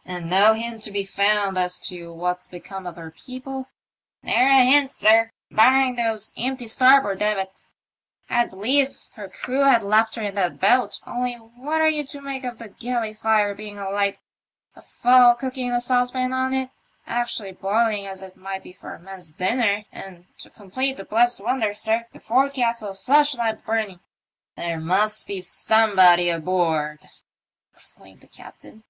[0.04, 3.70] "And no hint to be found as to what's become of her people?"
[4.22, 7.70] Ne'er a hint, sir, barring those empty starboard davits.
[8.28, 12.20] I'd believe her crew had left her in that boat, only what are you to
[12.20, 14.18] make of the galley fire being alight,
[14.76, 16.68] a fowl cooking in a saucepan on it—
[17.06, 21.40] actually boiling as it might be for a man's dinner— and to complete the blessed
[21.42, 24.00] wonder, sir, the forecastle slush lamp burning!""
[24.58, 27.08] There must be somebody aboard,"
[27.72, 28.84] exclaimed the captain.